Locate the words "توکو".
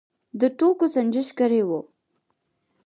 0.57-0.85